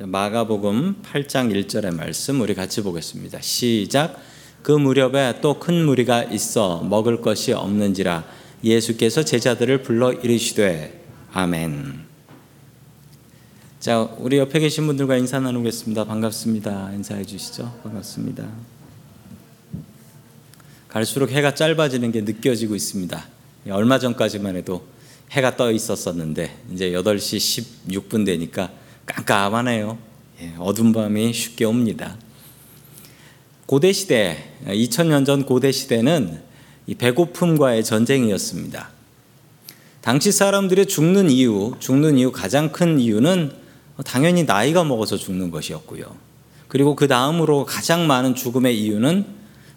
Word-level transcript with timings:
마가복음 0.00 1.02
8장 1.02 1.52
1절의 1.52 1.92
말씀 1.92 2.40
우리 2.40 2.54
같이 2.54 2.82
보겠습니다. 2.82 3.40
시작. 3.40 4.16
그 4.62 4.70
무렵에 4.70 5.40
또 5.40 5.58
큰 5.58 5.84
무리가 5.84 6.22
있어 6.22 6.82
먹을 6.84 7.20
것이 7.20 7.52
없는지라 7.52 8.24
예수께서 8.62 9.24
제자들을 9.24 9.82
불러 9.82 10.12
이르시되 10.12 11.04
아멘. 11.32 12.06
자, 13.80 14.02
우리 14.18 14.38
옆에 14.38 14.60
계신 14.60 14.86
분들과 14.86 15.16
인사 15.16 15.40
나누겠습니다. 15.40 16.04
반갑습니다. 16.04 16.92
인사해 16.94 17.24
주시죠. 17.24 17.80
반갑습니다. 17.82 18.48
갈수록 20.86 21.32
해가 21.32 21.56
짧아지는 21.56 22.12
게 22.12 22.20
느껴지고 22.20 22.76
있습니다. 22.76 23.26
얼마 23.70 23.98
전까지만 23.98 24.54
해도 24.54 24.86
해가 25.32 25.56
떠 25.56 25.72
있었었는데 25.72 26.56
이제 26.72 26.92
8시 26.92 27.88
16분 27.88 28.24
되니까 28.24 28.70
깜깜하네요. 29.08 29.98
예, 30.40 30.52
어둠 30.58 30.92
밤이 30.92 31.32
쉽게 31.32 31.64
옵니다. 31.64 32.16
고대 33.66 33.92
시대, 33.92 34.52
2000년 34.66 35.26
전 35.26 35.44
고대 35.44 35.72
시대는 35.72 36.40
배고픔과의 36.96 37.84
전쟁이었습니다. 37.84 38.90
당시 40.00 40.32
사람들의 40.32 40.86
죽는 40.86 41.30
이유, 41.30 41.74
죽는 41.78 42.18
이유 42.18 42.32
가장 42.32 42.72
큰 42.72 42.98
이유는 42.98 43.52
당연히 44.06 44.44
나이가 44.44 44.84
먹어서 44.84 45.16
죽는 45.16 45.50
것이었고요. 45.50 46.04
그리고 46.68 46.94
그 46.94 47.08
다음으로 47.08 47.66
가장 47.66 48.06
많은 48.06 48.34
죽음의 48.34 48.80
이유는 48.80 49.26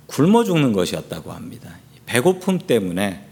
굶어 0.07 0.43
죽는 0.43 0.73
것이었다고 0.73 1.31
합니다. 1.31 1.77
배고픔 2.05 2.59
때문에 2.59 3.25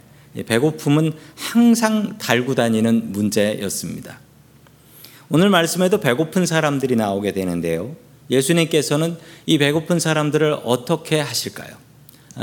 배고픔은 0.46 1.14
항상 1.36 2.18
달고 2.18 2.56
다니는 2.56 3.12
문제였습니다. 3.12 4.20
오늘 5.32 5.50
말씀에도 5.52 6.00
배고픈 6.00 6.48
사람들이 6.48 6.96
나오게 6.96 7.34
되는데요. 7.34 7.96
예수님께서는 8.32 9.16
이 9.46 9.60
배고픈 9.60 10.00
사람들을 10.00 10.62
어떻게 10.64 11.20
하실까요? 11.20 11.70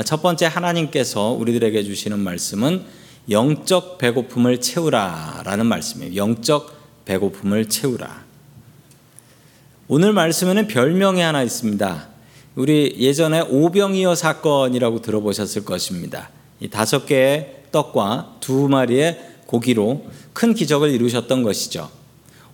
첫 0.04 0.22
번째 0.22 0.46
하나님께서 0.46 1.30
우리들에게 1.30 1.82
주시는 1.82 2.20
말씀은 2.20 2.84
영적 3.28 3.98
배고픔을 3.98 4.60
채우라라는 4.60 5.66
말씀이에요. 5.66 6.14
영적 6.14 6.76
배고픔을 7.06 7.68
채우라. 7.68 8.24
오늘 9.88 10.12
말씀에는 10.12 10.68
별명이 10.68 11.20
하나 11.20 11.42
있습니다. 11.42 12.08
우리 12.54 12.96
예전에 13.00 13.40
오병이어 13.40 14.14
사건이라고 14.14 15.02
들어보셨을 15.02 15.64
것입니다. 15.64 16.30
이 16.60 16.68
다섯 16.68 17.04
개의 17.04 17.62
떡과 17.72 18.36
두 18.40 18.68
마리의 18.68 19.20
고기로 19.46 20.06
큰 20.32 20.54
기적을 20.54 20.90
이루셨던 20.90 21.42
것이죠. 21.42 21.95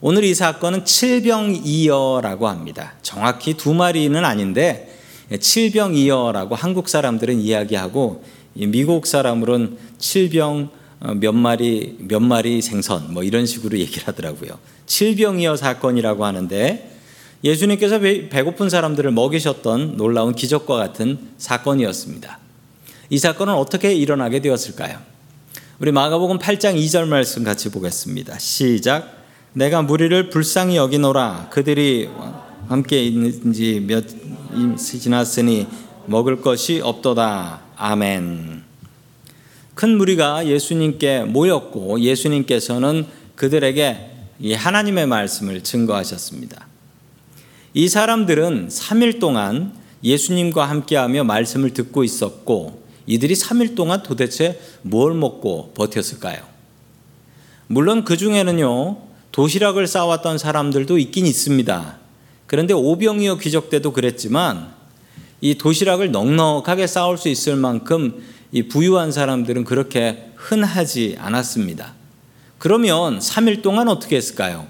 오늘 0.04 0.24
이 0.24 0.34
사건은 0.34 0.84
칠병이어라고 0.84 2.48
합니다. 2.48 2.94
정확히 3.02 3.54
두 3.54 3.72
마리는 3.72 4.24
아닌데 4.24 4.98
칠병이어라고 5.38 6.56
한국 6.56 6.88
사람들은 6.88 7.38
이야기하고 7.38 8.24
미국 8.54 9.06
사람으로는 9.06 9.78
칠병 9.98 10.70
어, 11.04 11.14
몇 11.14 11.32
마리 11.32 11.96
몇 12.00 12.18
마리 12.18 12.60
생선 12.62 13.14
뭐 13.14 13.22
이런 13.22 13.46
식으로 13.46 13.78
얘기를 13.78 14.08
하더라고요. 14.08 14.58
칠병이어 14.86 15.54
사건이라고 15.56 16.24
하는데 16.24 16.98
예수님께서 17.44 18.00
배고픈 18.00 18.70
사람들을 18.70 19.08
먹이셨던 19.12 19.96
놀라운 19.96 20.34
기적과 20.34 20.76
같은 20.78 21.30
사건이었습니다. 21.38 22.40
이 23.08 23.18
사건은 23.18 23.54
어떻게 23.54 23.94
일어나게 23.94 24.40
되었을까요? 24.40 24.98
우리 25.78 25.92
마가복음 25.92 26.38
8장 26.38 26.74
2절 26.74 27.06
말씀 27.06 27.44
같이 27.44 27.70
보겠습니다. 27.70 28.40
시작. 28.40 29.21
내가 29.54 29.82
무리를 29.82 30.30
불쌍히 30.30 30.76
여기노라. 30.76 31.48
그들이 31.50 32.08
함께 32.68 33.04
있는지 33.04 33.84
몇 33.86 34.06
지났으니 34.78 35.66
먹을 36.06 36.40
것이 36.40 36.80
없도다. 36.80 37.60
아멘. 37.76 38.62
큰 39.74 39.98
무리가 39.98 40.46
예수님께 40.46 41.24
모였고 41.24 42.00
예수님께서는 42.00 43.06
그들에게 43.36 44.10
하나님의 44.54 45.06
말씀을 45.06 45.62
증거하셨습니다. 45.62 46.66
이 47.74 47.88
사람들은 47.88 48.68
3일 48.68 49.20
동안 49.20 49.74
예수님과 50.02 50.64
함께하며 50.68 51.24
말씀을 51.24 51.74
듣고 51.74 52.04
있었고 52.04 52.82
이들이 53.06 53.34
3일 53.34 53.74
동안 53.74 54.02
도대체 54.02 54.60
뭘 54.82 55.14
먹고 55.14 55.72
버텼을까요? 55.74 56.40
물론 57.66 58.04
그 58.04 58.16
중에는요, 58.16 59.11
도시락을 59.32 59.86
싸왔던 59.86 60.38
사람들도 60.38 60.98
있긴 60.98 61.26
있습니다. 61.26 61.98
그런데 62.46 62.74
오병이어 62.74 63.38
귀적 63.38 63.70
때도 63.70 63.92
그랬지만 63.92 64.74
이 65.40 65.56
도시락을 65.56 66.12
넉넉하게 66.12 66.86
쌓을 66.86 67.16
수 67.16 67.28
있을 67.28 67.56
만큼 67.56 68.22
이 68.52 68.68
부유한 68.68 69.10
사람들은 69.10 69.64
그렇게 69.64 70.30
흔하지 70.36 71.16
않았습니다. 71.18 71.94
그러면 72.58 73.18
3일 73.18 73.62
동안 73.62 73.88
어떻게 73.88 74.16
했을까요? 74.16 74.68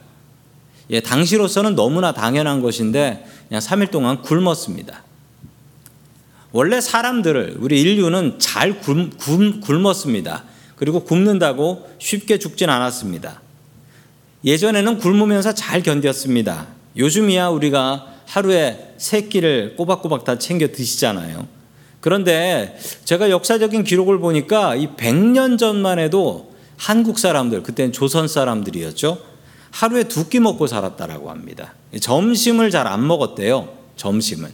예, 0.91 1.01
당시로서는 1.01 1.75
너무나 1.75 2.13
당연한 2.13 2.63
것인데 2.63 3.27
그냥 3.49 3.61
3일 3.61 3.91
동안 3.91 4.23
굶었습니다. 4.23 5.03
원래 6.53 6.81
사람들을 6.81 7.57
우리 7.59 7.81
인류는 7.81 8.39
잘 8.39 8.81
굶, 8.81 9.11
굶, 9.11 9.87
었습니다 9.87 10.45
그리고 10.77 11.03
굶는다고 11.03 11.91
쉽게 11.99 12.39
죽진 12.39 12.71
않았습니다. 12.71 13.42
예전에는 14.45 14.99
굶으면서 14.99 15.55
잘 15.55 15.83
견뎠습니다. 15.83 16.67
요즘이야 16.97 17.49
우리가 17.49 18.07
하루에 18.27 18.95
세 18.99 19.23
끼를 19.23 19.77
꼬박꼬박 19.77 20.25
다 20.25 20.39
챙겨 20.39 20.69
드시잖아요. 20.69 21.47
그런데 22.01 22.79
제가 23.05 23.31
역사적인 23.31 23.85
기록을 23.85 24.19
보니까 24.19 24.75
이 24.75 24.89
100년 24.89 25.59
전만 25.59 25.99
해도 25.99 26.53
한국 26.77 27.19
사람들, 27.19 27.63
그때는 27.63 27.93
조선 27.93 28.27
사람들이었죠. 28.27 29.19
하루에 29.71 30.05
두 30.05 30.29
끼 30.29 30.41
먹고 30.41 30.67
살았다라고 30.67 31.31
합니다. 31.31 31.75
점심을 31.99 32.71
잘 32.71 32.87
안 32.87 33.07
먹었대요. 33.07 33.69
점심은. 33.97 34.51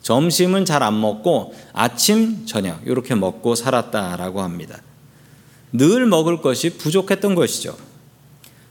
점심은 0.00 0.64
잘 0.64 0.82
안 0.82 0.98
먹고 1.00 1.54
아침, 1.74 2.46
저녁 2.46 2.80
이렇게 2.86 3.14
먹고 3.14 3.54
살았다라고 3.54 4.40
합니다. 4.40 4.80
늘 5.72 6.06
먹을 6.06 6.40
것이 6.40 6.70
부족했던 6.70 7.34
것이죠. 7.34 7.76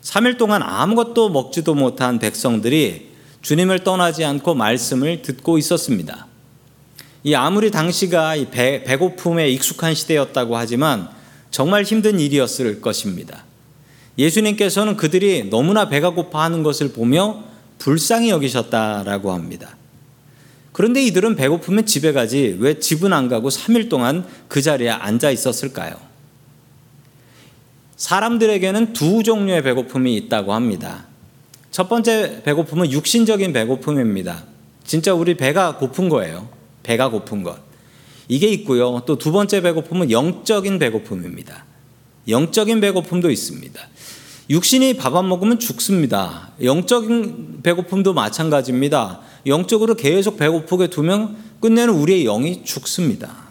3일 0.02 0.38
동안 0.38 0.62
아무것도 0.64 1.30
먹지도 1.30 1.76
못한 1.76 2.20
백성들이 2.20 3.10
주님을 3.42 3.84
떠나지 3.84 4.26
않고 4.26 4.56
말씀을 4.56 5.22
듣고 5.22 5.58
있었습니다. 5.58 6.28
이 7.24 7.36
아무리 7.36 7.72
당시가 7.72 8.36
이 8.36 8.46
배, 8.50 8.84
배고픔에 8.84 9.50
익숙한 9.50 9.94
시대였다고 9.94 10.58
하지만 10.58 11.10
정말 11.52 11.84
힘든 11.84 12.20
일이었을 12.20 12.82
것입니다. 12.82 13.44
예수님께서는 14.18 14.98
그들이 14.98 15.50
너무나 15.50 15.90
배가 15.90 16.12
고파하는 16.12 16.64
것을 16.64 16.94
보며 16.94 17.44
불쌍히 17.78 18.30
여기셨다라고 18.30 19.32
합니다. 19.32 19.76
그런데 20.72 21.04
이들은 21.04 21.36
배고프면 21.36 21.86
집에 21.86 22.12
가지 22.14 22.56
왜 22.60 22.80
집은 22.80 23.12
안 23.12 23.30
가고 23.30 23.50
3일 23.50 23.90
동안 23.90 24.26
그 24.48 24.62
자리에 24.62 24.90
앉아 24.90 25.32
있었을까요? 25.32 26.07
사람들에게는 27.98 28.94
두 28.94 29.24
종류의 29.24 29.64
배고픔이 29.64 30.16
있다고 30.16 30.54
합니다. 30.54 31.06
첫 31.72 31.90
번째 31.90 32.42
배고픔은 32.44 32.92
육신적인 32.92 33.54
배고픔입니다. 33.54 34.44
진짜 34.86 35.14
우리 35.14 35.36
배가 35.36 35.78
고픈 35.78 36.08
거예요. 36.08 36.48
배가 36.84 37.10
고픈 37.10 37.44
것. 37.44 37.58
이게 38.30 38.48
있고요. 38.50 39.02
또 39.06 39.18
두 39.18 39.32
번째 39.32 39.62
배고픔은 39.62 40.12
영적인 40.12 40.80
배고픔입니다. 40.80 41.66
영적인 42.28 42.80
배고픔도 42.82 43.30
있습니다. 43.32 43.82
육신이 44.50 44.96
밥 44.96 45.16
안 45.16 45.28
먹으면 45.28 45.60
죽습니다. 45.60 46.52
영적인 46.64 47.60
배고픔도 47.64 48.14
마찬가지입니다. 48.14 49.22
영적으로 49.46 49.96
계속 49.96 50.38
배고프게 50.38 50.88
두면 50.88 51.36
끝내는 51.60 51.94
우리의 51.94 52.24
영이 52.26 52.64
죽습니다. 52.64 53.48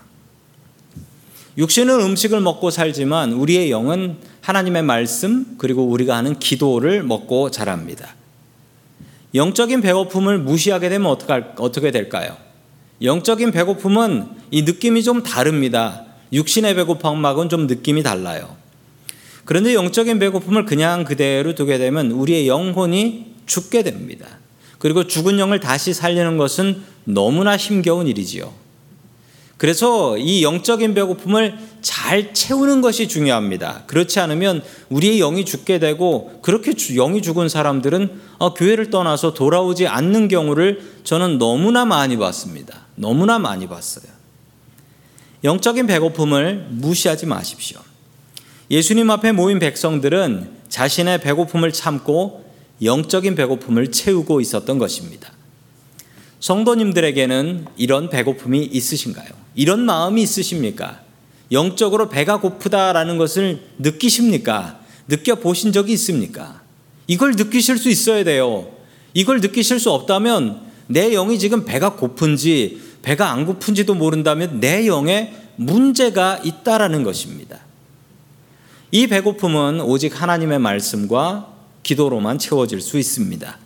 육신은 1.58 2.00
음식을 2.00 2.40
먹고 2.40 2.70
살지만 2.70 3.32
우리의 3.32 3.70
영은 3.70 4.18
하나님의 4.46 4.84
말씀 4.84 5.56
그리고 5.58 5.82
우리가 5.86 6.16
하는 6.16 6.38
기도를 6.38 7.02
먹고 7.02 7.50
자랍니다. 7.50 8.14
영적인 9.34 9.80
배고픔을 9.80 10.38
무시하게 10.38 10.88
되면 10.88 11.16
어떻게 11.58 11.90
될까요? 11.90 12.36
영적인 13.02 13.50
배고픔은 13.50 14.28
이 14.52 14.62
느낌이 14.62 15.02
좀 15.02 15.24
다릅니다. 15.24 16.04
육신의 16.32 16.76
배고픔하고는 16.76 17.48
좀 17.48 17.66
느낌이 17.66 18.04
달라요. 18.04 18.56
그런데 19.44 19.74
영적인 19.74 20.20
배고픔을 20.20 20.64
그냥 20.64 21.02
그대로 21.02 21.56
두게 21.56 21.78
되면 21.78 22.12
우리의 22.12 22.46
영혼이 22.46 23.34
죽게 23.46 23.82
됩니다. 23.82 24.26
그리고 24.78 25.08
죽은 25.08 25.40
영을 25.40 25.58
다시 25.58 25.92
살리는 25.92 26.36
것은 26.36 26.82
너무나 27.02 27.56
힘겨운 27.56 28.06
일이지요. 28.06 28.52
그래서 29.56 30.18
이 30.18 30.42
영적인 30.42 30.92
배고픔을 30.94 31.58
잘 31.80 32.34
채우는 32.34 32.82
것이 32.82 33.08
중요합니다. 33.08 33.84
그렇지 33.86 34.20
않으면 34.20 34.62
우리의 34.90 35.18
영이 35.18 35.44
죽게 35.44 35.78
되고 35.78 36.40
그렇게 36.42 36.74
영이 36.74 37.22
죽은 37.22 37.48
사람들은 37.48 38.20
어, 38.38 38.54
교회를 38.54 38.90
떠나서 38.90 39.32
돌아오지 39.32 39.86
않는 39.86 40.28
경우를 40.28 41.00
저는 41.04 41.38
너무나 41.38 41.84
많이 41.84 42.18
봤습니다. 42.18 42.86
너무나 42.96 43.38
많이 43.38 43.66
봤어요. 43.66 44.16
영적인 45.44 45.86
배고픔을 45.86 46.66
무시하지 46.70 47.26
마십시오. 47.26 47.78
예수님 48.70 49.10
앞에 49.10 49.32
모인 49.32 49.58
백성들은 49.58 50.50
자신의 50.68 51.20
배고픔을 51.20 51.72
참고 51.72 52.44
영적인 52.82 53.36
배고픔을 53.36 53.92
채우고 53.92 54.40
있었던 54.40 54.78
것입니다. 54.78 55.30
성도님들에게는 56.40 57.66
이런 57.76 58.10
배고픔이 58.10 58.64
있으신가요? 58.64 59.28
이런 59.54 59.80
마음이 59.80 60.22
있으십니까? 60.22 61.00
영적으로 61.52 62.08
배가 62.08 62.40
고프다라는 62.40 63.18
것을 63.18 63.60
느끼십니까? 63.78 64.80
느껴보신 65.08 65.72
적이 65.72 65.92
있습니까? 65.94 66.62
이걸 67.06 67.32
느끼실 67.32 67.78
수 67.78 67.88
있어야 67.88 68.24
돼요. 68.24 68.68
이걸 69.14 69.40
느끼실 69.40 69.80
수 69.80 69.90
없다면 69.92 70.60
내 70.88 71.10
영이 71.10 71.38
지금 71.38 71.64
배가 71.64 71.94
고픈지 71.94 72.80
배가 73.02 73.30
안 73.30 73.46
고픈지도 73.46 73.94
모른다면 73.94 74.60
내 74.60 74.86
영에 74.86 75.32
문제가 75.56 76.40
있다라는 76.44 77.02
것입니다. 77.02 77.60
이 78.90 79.06
배고픔은 79.06 79.80
오직 79.80 80.20
하나님의 80.20 80.58
말씀과 80.58 81.52
기도로만 81.82 82.38
채워질 82.38 82.80
수 82.80 82.98
있습니다. 82.98 83.58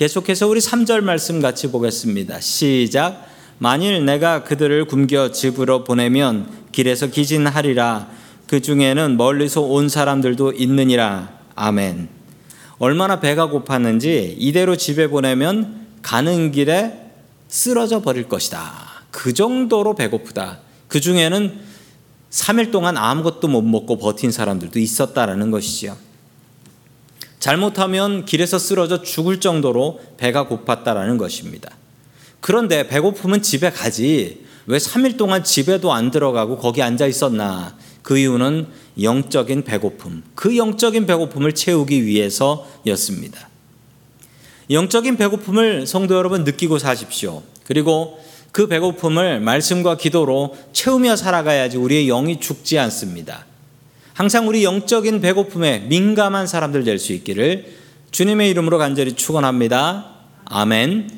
계속해서 0.00 0.48
우리 0.48 0.60
3절 0.60 1.02
말씀 1.02 1.42
같이 1.42 1.70
보겠습니다. 1.70 2.40
시작. 2.40 3.26
만일 3.58 4.06
내가 4.06 4.44
그들을 4.44 4.86
굶겨 4.86 5.30
집으로 5.30 5.84
보내면 5.84 6.50
길에서 6.72 7.08
기진하리라. 7.08 8.08
그 8.46 8.62
중에는 8.62 9.18
멀리서 9.18 9.60
온 9.60 9.90
사람들도 9.90 10.52
있느니라. 10.52 11.28
아멘. 11.54 12.08
얼마나 12.78 13.20
배가 13.20 13.50
고팠는지 13.50 14.36
이대로 14.38 14.74
집에 14.74 15.06
보내면 15.06 15.88
가는 16.00 16.50
길에 16.50 16.98
쓰러져 17.48 18.00
버릴 18.00 18.26
것이다. 18.26 18.72
그 19.10 19.34
정도로 19.34 19.96
배고프다. 19.96 20.60
그 20.88 21.02
중에는 21.02 21.60
3일 22.30 22.72
동안 22.72 22.96
아무것도 22.96 23.48
못 23.48 23.60
먹고 23.60 23.98
버틴 23.98 24.32
사람들도 24.32 24.78
있었다라는 24.78 25.50
것이지요. 25.50 25.94
잘못하면 27.40 28.26
길에서 28.26 28.58
쓰러져 28.58 29.02
죽을 29.02 29.40
정도로 29.40 30.00
배가 30.18 30.46
고팠다라는 30.46 31.18
것입니다. 31.18 31.70
그런데 32.40 32.86
배고프면 32.86 33.42
집에 33.42 33.70
가지 33.70 34.44
왜 34.66 34.78
3일 34.78 35.16
동안 35.16 35.42
집에도 35.42 35.92
안 35.92 36.10
들어가고 36.10 36.58
거기 36.58 36.82
앉아 36.82 37.06
있었나? 37.06 37.76
그 38.02 38.18
이유는 38.18 38.66
영적인 39.02 39.64
배고픔, 39.64 40.22
그 40.34 40.56
영적인 40.56 41.06
배고픔을 41.06 41.54
채우기 41.54 42.04
위해서였습니다. 42.04 43.48
영적인 44.70 45.16
배고픔을 45.16 45.86
성도 45.86 46.14
여러분 46.14 46.44
느끼고 46.44 46.78
사십시오. 46.78 47.42
그리고 47.64 48.20
그 48.52 48.68
배고픔을 48.68 49.40
말씀과 49.40 49.96
기도로 49.96 50.56
채우며 50.72 51.16
살아가야지 51.16 51.76
우리의 51.76 52.06
영이 52.06 52.40
죽지 52.40 52.78
않습니다. 52.78 53.46
항상 54.20 54.46
우리 54.46 54.64
영적인 54.64 55.22
배고픔에 55.22 55.78
민감한 55.88 56.46
사람들 56.46 56.84
될 56.84 56.98
수 56.98 57.14
있기를 57.14 57.72
주님의 58.10 58.50
이름으로 58.50 58.76
간절히 58.76 59.14
축원합니다. 59.14 60.10
아멘. 60.44 61.10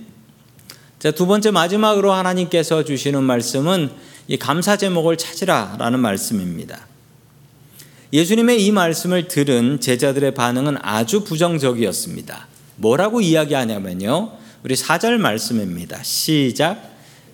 자, 1.00 1.10
두 1.10 1.26
번째 1.26 1.50
마지막으로 1.50 2.12
하나님께서 2.12 2.84
주시는 2.84 3.24
말씀은 3.24 3.90
이 4.28 4.36
감사 4.36 4.76
제목을 4.76 5.16
찾으라라는 5.16 5.98
말씀입니다. 5.98 6.86
예수님의 8.12 8.64
이 8.64 8.70
말씀을 8.70 9.26
들은 9.26 9.80
제자들의 9.80 10.34
반응은 10.34 10.76
아주 10.80 11.24
부정적이었습니다. 11.24 12.46
뭐라고 12.76 13.20
이야기하냐면요. 13.20 14.30
우리 14.62 14.76
4절 14.76 15.16
말씀입니다. 15.16 16.00
시작. 16.04 16.91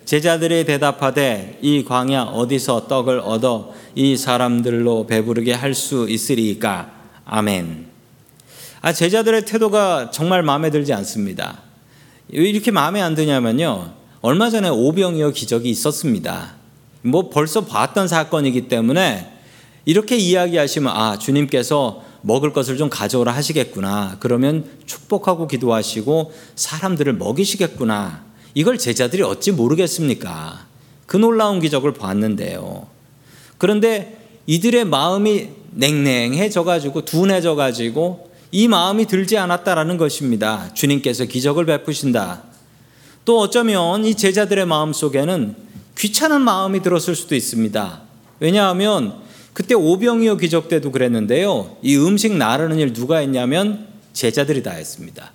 제자들이 0.09 0.65
대답하되 0.65 1.59
이 1.61 1.83
광야 1.83 2.23
어디서 2.23 2.87
떡을 2.87 3.19
얻어 3.19 3.75
이 3.93 4.17
사람들로 4.17 5.05
배부르게 5.05 5.53
할 5.53 5.75
수 5.75 6.09
있으리까? 6.09 6.91
아멘. 7.25 7.85
아, 8.81 8.91
제자들의 8.91 9.45
태도가 9.45 10.09
정말 10.09 10.41
마음에 10.41 10.71
들지 10.71 10.93
않습니다. 10.93 11.59
이렇게 12.27 12.71
마음에 12.71 13.03
안 13.03 13.13
드냐면요. 13.13 13.93
얼마 14.21 14.49
전에 14.49 14.67
오병이어 14.69 15.29
기적이 15.29 15.69
있었습니다. 15.69 16.55
뭐 17.03 17.29
벌써 17.29 17.65
봤던 17.65 18.07
사건이기 18.07 18.67
때문에 18.67 19.31
이렇게 19.85 20.17
이야기하시면 20.17 20.91
아, 20.91 21.19
주님께서 21.19 22.03
먹을 22.23 22.51
것을 22.51 22.77
좀 22.77 22.89
가져오라 22.89 23.31
하시겠구나. 23.31 24.17
그러면 24.19 24.65
축복하고 24.87 25.47
기도하시고 25.47 26.33
사람들을 26.55 27.13
먹이시겠구나. 27.13 28.28
이걸 28.53 28.77
제자들이 28.77 29.21
어찌 29.21 29.51
모르겠습니까? 29.51 30.67
그 31.05 31.17
놀라운 31.17 31.59
기적을 31.59 31.93
봤는데요. 31.93 32.87
그런데 33.57 34.17
이들의 34.47 34.85
마음이 34.85 35.49
냉랭해져 35.71 36.63
가지고 36.63 37.05
둔해져 37.05 37.55
가지고 37.55 38.29
이 38.51 38.67
마음이 38.67 39.05
들지 39.05 39.37
않았다라는 39.37 39.97
것입니다. 39.97 40.73
주님께서 40.73 41.25
기적을 41.25 41.65
베푸신다. 41.65 42.43
또 43.25 43.39
어쩌면 43.39 44.05
이 44.05 44.15
제자들의 44.15 44.65
마음 44.65 44.91
속에는 44.91 45.55
귀찮은 45.97 46.41
마음이 46.41 46.81
들었을 46.81 47.15
수도 47.15 47.35
있습니다. 47.35 48.01
왜냐하면 48.39 49.15
그때 49.53 49.75
오병이어 49.75 50.37
기적 50.37 50.69
때도 50.69 50.91
그랬는데요. 50.91 51.77
이 51.81 51.95
음식 51.97 52.33
나르는 52.35 52.79
일 52.79 52.93
누가 52.93 53.17
했냐면 53.17 53.87
제자들이 54.13 54.63
다 54.63 54.71
했습니다. 54.71 55.31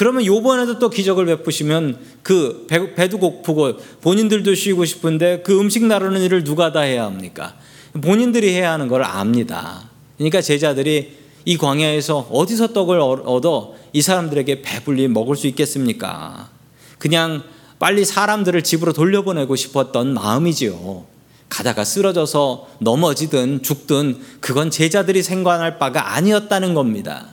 그러면 0.00 0.24
요번에도 0.24 0.78
또 0.78 0.88
기적을 0.88 1.26
베푸시면 1.26 1.98
그 2.22 2.66
배도 2.96 3.18
고프고 3.18 3.76
본인들도 4.00 4.54
쉬고 4.54 4.86
싶은데 4.86 5.42
그 5.44 5.60
음식 5.60 5.84
나르는 5.84 6.22
일을 6.22 6.42
누가 6.42 6.72
다 6.72 6.80
해야 6.80 7.04
합니까? 7.04 7.54
본인들이 8.00 8.50
해야 8.54 8.72
하는 8.72 8.88
걸 8.88 9.04
압니다. 9.04 9.90
그러니까 10.16 10.40
제자들이 10.40 11.18
이 11.44 11.58
광야에서 11.58 12.28
어디서 12.30 12.68
떡을 12.68 12.98
얻어 12.98 13.74
이 13.92 14.00
사람들에게 14.00 14.62
배불리 14.62 15.06
먹을 15.08 15.36
수 15.36 15.46
있겠습니까? 15.48 16.48
그냥 16.96 17.42
빨리 17.78 18.06
사람들을 18.06 18.62
집으로 18.62 18.94
돌려보내고 18.94 19.54
싶었던 19.54 20.14
마음이지요. 20.14 21.04
가다가 21.50 21.84
쓰러져서 21.84 22.68
넘어지든 22.78 23.62
죽든 23.62 24.18
그건 24.40 24.70
제자들이 24.70 25.22
생각할 25.22 25.78
바가 25.78 26.14
아니었다는 26.14 26.72
겁니다. 26.72 27.26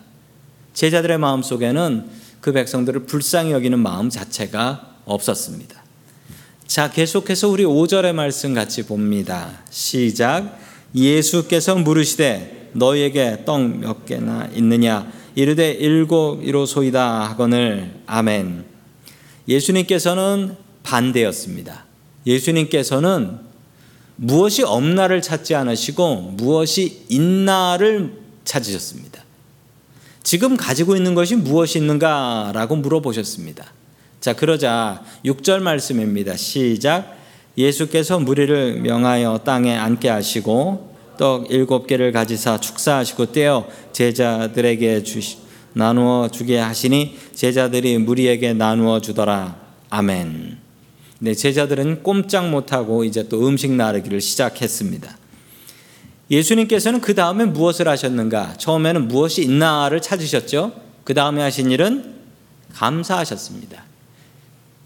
제자들의 0.74 1.18
마음 1.18 1.42
속에는 1.42 2.27
그 2.42 2.52
백성들을 2.52 3.06
불쌍히 3.06 3.52
여기는 3.52 3.80
마음 3.80 4.10
자체가 4.10 4.98
없었습니다. 5.06 5.84
자, 6.68 6.92
계속해서 6.92 7.50
우리 7.50 7.64
5절의 7.64 8.14
말씀 8.14 8.54
같이 8.54 8.84
봅니다. 8.86 9.64
시작. 9.70 10.60
예수께서 10.94 11.76
물으시되 11.76 12.72
너희에게 12.74 13.44
떡 13.46 13.62
몇 13.80 14.06
개나 14.06 14.50
있느냐? 14.56 15.12
이르되 15.36 15.72
일곱 15.72 16.44
이로소이다 16.44 17.30
하거늘 17.30 18.02
아멘. 18.06 18.66
예수님께서는 19.48 20.56
반대였습니다. 20.84 21.86
예수님께서는 22.26 23.40
무엇이 24.16 24.64
없나를 24.64 25.22
찾지 25.22 25.56
않으시고 25.56 26.34
무엇이 26.38 27.06
있나를 27.08 28.14
찾으셨습니다. 28.44 29.24
지금 30.28 30.58
가지고 30.58 30.98
있는 30.98 31.16
것이 31.16 31.38
무엇이 31.38 31.78
있는가라고 31.78 32.76
물어보셨습니다. 32.76 33.66
자, 34.20 34.34
그러자 34.34 35.02
6절 35.24 35.62
말씀입니다. 35.62 36.36
시작. 36.36 37.16
예수께서 37.58 38.20
무리를 38.20 38.82
명하여 38.82 39.40
땅에 39.46 39.74
앉게 39.74 40.10
하시고 40.10 40.94
떡 41.18 41.50
일곱 41.50 41.88
개를 41.88 42.12
가지사 42.12 42.60
축사하시고 42.60 43.32
떼어 43.32 43.70
제자들에게 43.94 45.04
주시 45.04 45.38
나누어 45.72 46.28
주게 46.28 46.58
하시니 46.58 47.18
제자들이 47.34 47.98
무리에게 47.98 48.52
나누어 48.52 49.00
주더라. 49.00 49.56
아멘. 49.90 50.58
네, 51.20 51.34
제자들은 51.36 52.04
꼼짝 52.04 52.50
못하고 52.50 53.06
이제 53.06 53.30
또 53.30 53.48
음식 53.48 53.72
나르기를 53.72 54.20
시작했습니다. 54.20 55.18
예수님께서는 56.30 57.02
그 57.02 57.16
다음에 57.16 57.46
무엇을 57.46 57.88
하셨는가? 57.88 58.56
처음에는 58.58 59.08
무엇이 59.08 59.44
있나를 59.44 60.02
찾으셨죠. 60.02 60.74
그 61.04 61.14
다음에 61.14 61.42
하신 61.42 61.72
일은 61.72 62.16
감사하셨습니다. 62.74 63.84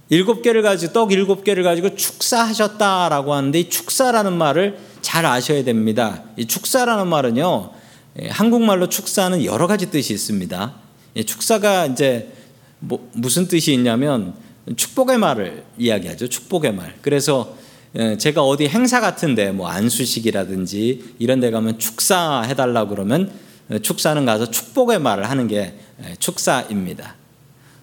일곱 0.09 0.41
개를 0.41 0.61
가지고 0.61 0.93
떡 0.93 1.11
일곱 1.13 1.43
개를 1.43 1.63
가지고 1.63 1.95
축사하셨다라고 1.95 3.33
하는데 3.33 3.59
이 3.59 3.69
축사라는 3.69 4.33
말을 4.33 4.77
잘 5.01 5.25
아셔야 5.25 5.63
됩니다. 5.63 6.23
이 6.37 6.45
축사라는 6.45 7.07
말은요 7.07 7.71
예, 8.21 8.27
한국말로 8.27 8.89
축사는 8.89 9.43
여러 9.45 9.67
가지 9.67 9.89
뜻이 9.89 10.13
있습니다. 10.13 10.73
축사가 11.25 11.85
이제 11.87 12.31
뭐 12.79 13.09
무슨 13.13 13.47
뜻이 13.47 13.73
있냐면 13.73 14.33
축복의 14.75 15.17
말을 15.17 15.63
이야기하죠. 15.77 16.27
축복의 16.27 16.73
말. 16.73 16.93
그래서 17.01 17.55
예, 17.55 17.60
제가 18.17 18.43
어디 18.43 18.67
행사 18.67 19.01
같은데 19.01 19.51
뭐 19.51 19.67
안수식이라든지 19.67 21.15
이런 21.19 21.39
데 21.39 21.51
가면 21.51 21.77
축사 21.79 22.41
해달라 22.41 22.87
그러면 22.87 23.31
예, 23.71 23.79
축사는 23.79 24.25
가서 24.25 24.51
축복의 24.51 24.99
말을 24.99 25.29
하는 25.29 25.47
게 25.47 25.75
예, 26.03 26.15
축사입니다. 26.19 27.15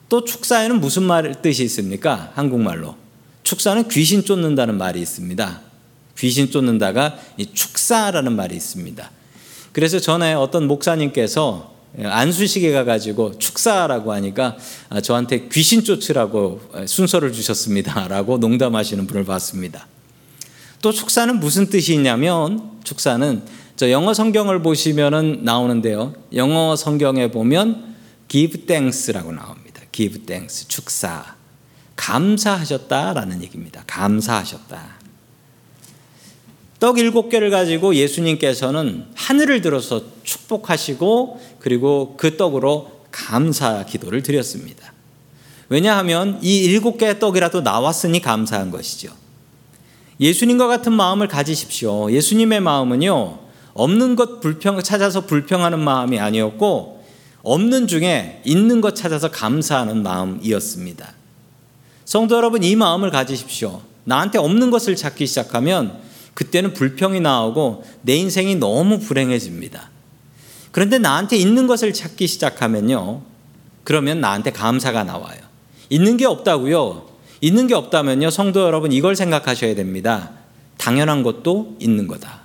또 0.08 0.24
축사에는 0.24 0.80
무슨 0.80 1.02
말 1.02 1.42
뜻이 1.42 1.64
있습니까? 1.64 2.32
한국말로 2.34 2.96
축사는 3.42 3.88
귀신 3.88 4.24
쫓는다는 4.24 4.76
말이 4.76 5.00
있습니다. 5.00 5.60
귀신 6.18 6.50
쫓는다가 6.50 7.18
이 7.36 7.46
축사라는 7.46 8.34
말이 8.34 8.56
있습니다. 8.56 9.10
그래서 9.72 10.00
전에 10.00 10.34
어떤 10.34 10.66
목사님께서 10.66 11.74
안수식에 12.02 12.72
가가지고 12.72 13.38
축사라고 13.38 14.12
하니까 14.12 14.56
아, 14.88 15.00
저한테 15.00 15.48
귀신 15.48 15.84
쫓으라고 15.84 16.60
순서를 16.86 17.32
주셨습니다라고 17.32 18.38
농담하시는 18.38 19.06
분을 19.06 19.24
봤습니다. 19.24 19.86
또 20.80 20.92
축사는 20.92 21.40
무슨 21.40 21.68
뜻이 21.68 21.94
있냐면 21.94 22.78
축사는 22.84 23.42
저 23.76 23.90
영어 23.90 24.14
성경을 24.14 24.62
보시면은 24.62 25.44
나오는데요. 25.44 26.14
영어 26.34 26.76
성경에 26.76 27.30
보면 27.30 27.96
give 28.28 28.66
thanks라고 28.66 29.32
나옵니다. 29.32 29.82
give 29.92 30.24
thanks 30.24 30.68
축사 30.68 31.36
감사하셨다라는 31.96 33.42
얘기입니다. 33.42 33.82
감사하셨다. 33.86 34.98
떡 36.80 36.98
일곱 36.98 37.28
개를 37.28 37.50
가지고 37.50 37.96
예수님께서는 37.96 39.06
하늘을 39.14 39.60
들어서 39.62 40.02
축복하시고 40.22 41.40
그리고 41.58 42.14
그 42.16 42.36
떡으로 42.36 43.02
감사 43.10 43.84
기도를 43.84 44.22
드렸습니다. 44.22 44.92
왜냐하면 45.68 46.38
이 46.40 46.58
일곱 46.58 46.98
개의 46.98 47.18
떡이라도 47.18 47.62
나왔으니 47.62 48.20
감사한 48.20 48.70
것이죠. 48.70 49.12
예수님과 50.20 50.66
같은 50.66 50.92
마음을 50.92 51.28
가지십시오. 51.28 52.10
예수님의 52.10 52.60
마음은요, 52.60 53.38
없는 53.74 54.16
것 54.16 54.40
불평, 54.40 54.82
찾아서 54.82 55.26
불평하는 55.26 55.78
마음이 55.78 56.18
아니었고, 56.18 57.04
없는 57.42 57.86
중에 57.86 58.42
있는 58.44 58.80
것 58.80 58.96
찾아서 58.96 59.30
감사하는 59.30 60.02
마음이었습니다. 60.02 61.12
성도 62.04 62.36
여러분, 62.36 62.62
이 62.62 62.74
마음을 62.74 63.10
가지십시오. 63.10 63.80
나한테 64.04 64.38
없는 64.38 64.70
것을 64.70 64.96
찾기 64.96 65.26
시작하면 65.26 65.98
그때는 66.34 66.72
불평이 66.72 67.20
나오고 67.20 67.84
내 68.02 68.16
인생이 68.16 68.56
너무 68.56 69.00
불행해집니다. 69.00 69.90
그런데 70.72 70.98
나한테 70.98 71.36
있는 71.36 71.66
것을 71.66 71.92
찾기 71.92 72.26
시작하면요. 72.26 73.22
그러면 73.84 74.20
나한테 74.20 74.52
감사가 74.52 75.04
나와요. 75.04 75.38
있는 75.90 76.16
게 76.16 76.26
없다고요. 76.26 77.06
있는 77.40 77.66
게 77.66 77.74
없다면요. 77.74 78.30
성도 78.30 78.62
여러분 78.62 78.92
이걸 78.92 79.16
생각하셔야 79.16 79.74
됩니다. 79.74 80.30
당연한 80.76 81.22
것도 81.22 81.76
있는 81.78 82.06
거다. 82.06 82.40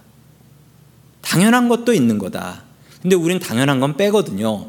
당연한 1.22 1.70
것도 1.70 1.94
있는 1.94 2.18
거다. 2.18 2.64
근데 3.02 3.16
우린 3.16 3.40
당연한 3.40 3.80
건 3.80 3.98
빼거든요. 3.98 4.68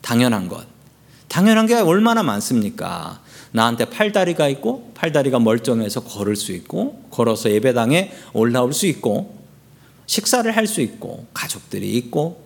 당연한 0.00 0.48
것. 0.48 0.66
당연한 1.28 1.66
게 1.66 1.74
얼마나 1.74 2.22
많습니까? 2.22 3.20
나한테 3.52 3.86
팔다리가 3.86 4.48
있고 4.48 4.92
팔다리가 4.94 5.38
멀쩡해서 5.38 6.02
걸을 6.02 6.36
수 6.36 6.52
있고 6.52 7.04
걸어서 7.10 7.50
예배당에 7.50 8.12
올라올 8.32 8.72
수 8.72 8.86
있고 8.86 9.38
식사를 10.06 10.54
할 10.54 10.66
수 10.66 10.80
있고 10.80 11.26
가족들이 11.32 11.92
있고 11.94 12.44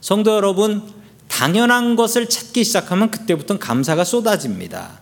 성도 0.00 0.34
여러분 0.34 0.82
당연한 1.28 1.96
것을 1.96 2.28
찾기 2.28 2.64
시작하면 2.64 3.10
그때부터 3.10 3.58
감사가 3.58 4.04
쏟아집니다. 4.04 5.00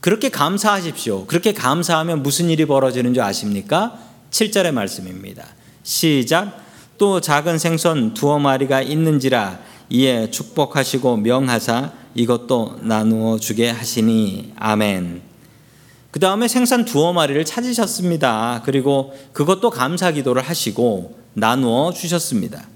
그렇게 0.00 0.28
감사하십시오. 0.28 1.26
그렇게 1.26 1.52
감사하면 1.52 2.22
무슨 2.22 2.50
일이 2.50 2.64
벌어지는 2.66 3.14
줄 3.14 3.22
아십니까? 3.22 3.98
7절의 4.30 4.72
말씀입니다. 4.72 5.46
시작. 5.82 6.64
또 6.98 7.20
작은 7.20 7.58
생선 7.58 8.14
두어 8.14 8.38
마리가 8.38 8.82
있는지라 8.82 9.58
이에 9.90 10.30
축복하시고 10.30 11.18
명하사 11.18 11.92
이것도 12.14 12.80
나누어 12.82 13.38
주게 13.38 13.70
하시니 13.70 14.54
아멘. 14.56 15.22
그 16.10 16.20
다음에 16.20 16.48
생선 16.48 16.86
두어 16.86 17.12
마리를 17.12 17.44
찾으셨습니다. 17.44 18.62
그리고 18.64 19.14
그것도 19.32 19.70
감사 19.70 20.10
기도를 20.12 20.42
하시고 20.42 21.18
나누어 21.34 21.92
주셨습니다. 21.92 22.66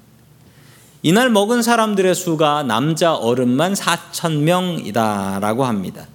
이날 1.03 1.31
먹은 1.31 1.63
사람들의 1.63 2.15
수가 2.15 2.63
남자 2.63 3.15
어른만 3.15 3.73
4천 3.73 4.41
명이다라고 4.41 5.65
합니다. 5.65 6.07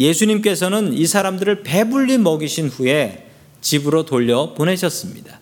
예수님께서는 0.00 0.94
이 0.94 1.06
사람들을 1.06 1.62
배불리 1.62 2.16
먹이신 2.18 2.68
후에 2.68 3.28
집으로 3.60 4.06
돌려 4.06 4.54
보내셨습니다. 4.54 5.38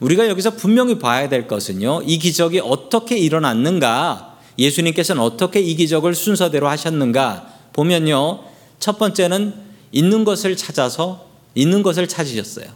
우리가 0.00 0.28
여기서 0.28 0.56
분명히 0.56 0.98
봐야 0.98 1.28
될 1.28 1.46
것은요, 1.46 2.02
이 2.06 2.18
기적이 2.18 2.60
어떻게 2.60 3.18
일어났는가, 3.18 4.38
예수님께서는 4.58 5.22
어떻게 5.22 5.60
이 5.60 5.76
기적을 5.76 6.14
순서대로 6.14 6.68
하셨는가 6.68 7.52
보면요, 7.74 8.40
첫 8.80 8.98
번째는 8.98 9.54
있는 9.92 10.24
것을 10.24 10.56
찾아서 10.56 11.28
있는 11.54 11.82
것을 11.82 12.08
찾으셨어요. 12.08 12.66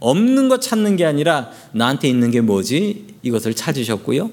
없는 0.00 0.48
것 0.48 0.60
찾는 0.60 0.96
게 0.96 1.04
아니라 1.04 1.50
나한테 1.72 2.08
있는 2.08 2.30
게 2.30 2.40
뭐지? 2.40 3.16
이것을 3.22 3.54
찾으셨고요. 3.54 4.30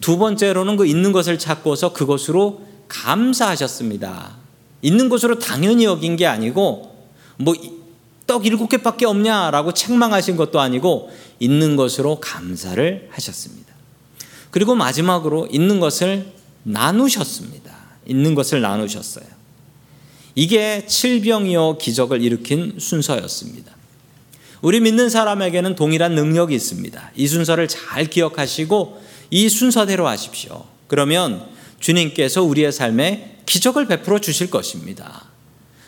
두 0.00 0.18
번째로는 0.18 0.76
그 0.76 0.86
있는 0.86 1.12
것을 1.12 1.38
찾고서 1.38 1.92
그것으로 1.92 2.62
감사하셨습니다. 2.88 4.41
있는 4.82 5.08
것으로 5.08 5.38
당연히 5.38 5.84
여긴 5.84 6.16
게 6.16 6.26
아니고 6.26 6.94
뭐 7.38 7.54
떡 8.26 8.46
일곱 8.46 8.68
개밖에 8.68 9.04
없냐라고 9.04 9.74
책망하신 9.74 10.36
것도 10.36 10.60
아니고 10.60 11.10
있는 11.38 11.76
것으로 11.76 12.20
감사를 12.20 13.08
하셨습니다. 13.10 13.74
그리고 14.50 14.74
마지막으로 14.74 15.48
있는 15.50 15.80
것을 15.80 16.32
나누셨습니다. 16.62 17.72
있는 18.06 18.34
것을 18.34 18.60
나누셨어요. 18.60 19.26
이게 20.34 20.86
칠병이어 20.86 21.76
기적을 21.78 22.22
일으킨 22.22 22.76
순서였습니다. 22.78 23.72
우리 24.62 24.80
믿는 24.80 25.10
사람에게는 25.10 25.74
동일한 25.74 26.14
능력이 26.14 26.54
있습니다. 26.54 27.10
이 27.16 27.26
순서를 27.26 27.68
잘 27.68 28.06
기억하시고 28.06 29.02
이 29.30 29.48
순서대로 29.48 30.06
하십시오. 30.06 30.64
그러면 30.86 31.44
주님께서 31.80 32.42
우리의 32.44 32.72
삶에 32.72 33.41
기적을 33.52 33.86
베풀어 33.86 34.18
주실 34.18 34.48
것입니다. 34.48 35.26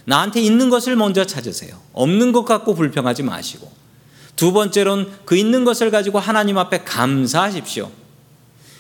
나한테 0.05 0.43
있는 0.43 0.69
것을 0.69 0.97
먼저 0.97 1.25
찾으세요. 1.25 1.81
없는 1.95 2.33
것 2.33 2.45
갖고 2.45 2.75
불평하지 2.75 3.23
마시고. 3.23 3.73
두 4.37 4.53
번째로는 4.53 5.09
그 5.25 5.35
있는 5.35 5.65
것을 5.65 5.91
가지고 5.91 6.19
하나님 6.19 6.59
앞에 6.59 6.85
감사하십시오. 6.85 7.91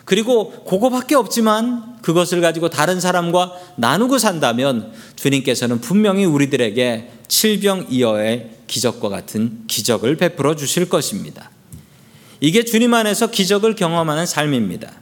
그리고 0.04 0.50
그거밖에 0.64 1.14
없지만 1.14 1.96
그것을 2.02 2.42
가지고 2.42 2.68
다른 2.68 3.00
사람과 3.00 3.54
나누고 3.76 4.18
산다면 4.18 4.92
주님께서는 5.16 5.80
분명히 5.80 6.26
우리들에게 6.26 7.10
칠병이어의 7.26 8.50
기적과 8.66 9.08
같은 9.08 9.64
기적을 9.66 10.16
베풀어 10.16 10.56
주실 10.56 10.90
것입니다. 10.90 11.50
이게 12.38 12.66
주님 12.66 12.92
안에서 12.92 13.28
기적을 13.28 13.76
경험하는 13.76 14.26
삶입니다. 14.26 14.92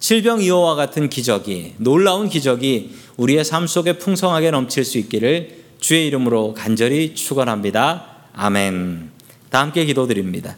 칠병이어와 0.00 0.74
같은 0.74 1.08
기적이 1.08 1.74
놀라운 1.78 2.28
기적이 2.28 2.94
우리의 3.18 3.44
삶 3.44 3.66
속에 3.66 3.94
풍성하게 3.94 4.52
넘칠 4.52 4.84
수 4.84 4.96
있기를 4.96 5.64
주의 5.80 6.06
이름으로 6.06 6.54
간절히 6.54 7.14
축원합니다. 7.14 8.06
아멘. 8.32 9.10
다 9.50 9.60
함께 9.60 9.84
기도드립니다. 9.84 10.56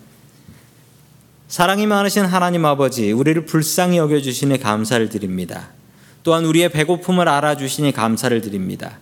사랑이 1.49 1.87
많으신 1.87 2.27
하나님 2.27 2.67
아버지, 2.67 3.13
우리를 3.13 3.47
불쌍히 3.47 3.97
여겨 3.97 4.21
주시니 4.21 4.61
감사를 4.61 5.09
드립니다. 5.09 5.71
또한 6.23 6.45
우리의 6.45 6.69
배고픔을 6.69 7.29
알아 7.29 7.57
주시니 7.57 7.93
감사를 7.93 8.39
드립니다. 8.43 8.99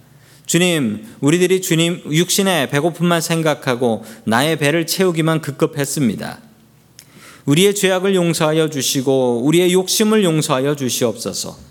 주님, 0.47 1.05
우리들이 1.21 1.61
주님 1.61 2.01
육신의 2.11 2.71
배고픔만 2.71 3.21
생각하고 3.21 4.05
나의 4.25 4.57
배를 4.57 4.87
채우기만 4.87 5.41
급급했습니다. 5.41 6.39
우리의 7.45 7.75
죄악을 7.75 8.15
용서하여 8.15 8.71
주시고 8.71 9.43
우리의 9.45 9.73
욕심을 9.73 10.23
용서하여 10.23 10.77
주시옵소서. 10.77 11.68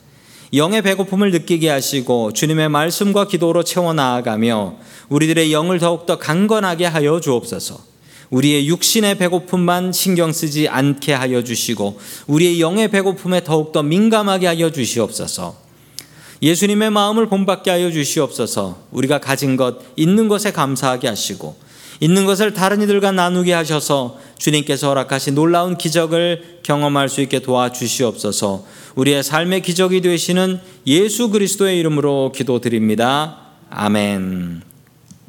영의 0.54 0.82
배고픔을 0.82 1.32
느끼게 1.32 1.70
하시고 1.70 2.32
주님의 2.32 2.70
말씀과 2.70 3.28
기도로 3.28 3.64
채워 3.64 3.94
나아가며 3.94 4.76
우리들의 5.10 5.52
영을 5.52 5.80
더욱더 5.80 6.18
강건하게 6.18 6.86
하여 6.86 7.20
주옵소서. 7.20 7.80
우리의 8.30 8.68
육신의 8.68 9.18
배고픔만 9.18 9.92
신경 9.92 10.32
쓰지 10.32 10.68
않게 10.68 11.14
하여 11.14 11.44
주시고 11.44 12.00
우리의 12.28 12.62
영의 12.62 12.90
배고픔에 12.90 13.44
더욱더 13.44 13.84
민감하게 13.84 14.48
하여 14.48 14.72
주시옵소서. 14.72 15.56
예수님의 16.42 16.92
마음을 16.92 17.28
본받게 17.28 17.72
하여 17.72 17.92
주시옵소서. 17.92 18.84
우리가 18.92 19.20
가진 19.20 19.58
것 19.58 19.80
있는 19.96 20.28
것에 20.28 20.52
감사하게 20.52 21.08
하시고 21.10 21.58
있는 22.00 22.26
것을 22.26 22.54
다른 22.54 22.82
이들과 22.82 23.12
나누게 23.12 23.54
하셔서 23.54 24.20
주님께서 24.38 24.90
허락하신 24.90 25.36
놀라운 25.36 25.78
기적을 25.78 26.60
경험할 26.64 27.10
수 27.10 27.22
있게 27.22 27.40
도와주시옵소서. 27.40 28.66
우리의 28.96 29.24
삶의 29.24 29.62
기적이 29.62 30.02
되시는 30.02 30.60
예수 30.86 31.30
그리스도의 31.30 31.80
이름으로 31.80 32.32
기도드립니다. 32.36 33.38
아멘. 33.70 34.77